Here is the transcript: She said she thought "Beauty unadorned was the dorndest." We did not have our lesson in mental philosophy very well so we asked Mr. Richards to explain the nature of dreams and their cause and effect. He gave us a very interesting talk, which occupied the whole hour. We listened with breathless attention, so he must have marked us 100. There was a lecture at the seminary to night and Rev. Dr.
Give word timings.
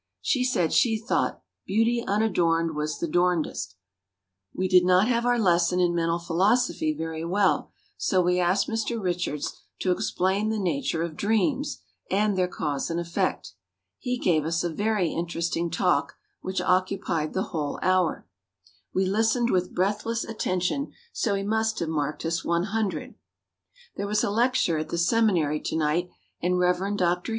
She 0.23 0.43
said 0.43 0.73
she 0.73 0.97
thought 0.97 1.43
"Beauty 1.67 2.03
unadorned 2.03 2.73
was 2.75 2.97
the 2.97 3.07
dorndest." 3.07 3.75
We 4.51 4.67
did 4.67 4.83
not 4.83 5.07
have 5.07 5.27
our 5.27 5.37
lesson 5.37 5.79
in 5.79 5.93
mental 5.93 6.17
philosophy 6.17 6.91
very 6.91 7.23
well 7.23 7.71
so 7.97 8.19
we 8.19 8.39
asked 8.39 8.67
Mr. 8.67 8.99
Richards 8.99 9.53
to 9.77 9.91
explain 9.91 10.49
the 10.49 10.57
nature 10.57 11.03
of 11.03 11.15
dreams 11.15 11.83
and 12.09 12.35
their 12.35 12.47
cause 12.47 12.89
and 12.89 12.99
effect. 12.99 13.53
He 13.99 14.17
gave 14.17 14.43
us 14.43 14.63
a 14.63 14.73
very 14.73 15.11
interesting 15.13 15.69
talk, 15.69 16.15
which 16.41 16.61
occupied 16.61 17.33
the 17.33 17.43
whole 17.53 17.77
hour. 17.83 18.27
We 18.95 19.05
listened 19.05 19.51
with 19.51 19.75
breathless 19.75 20.23
attention, 20.23 20.93
so 21.13 21.35
he 21.35 21.43
must 21.43 21.77
have 21.77 21.89
marked 21.89 22.25
us 22.25 22.43
100. 22.43 23.13
There 23.97 24.07
was 24.07 24.23
a 24.23 24.31
lecture 24.31 24.79
at 24.79 24.89
the 24.89 24.97
seminary 24.97 25.59
to 25.59 25.75
night 25.77 26.09
and 26.41 26.57
Rev. 26.57 26.97
Dr. 26.97 27.29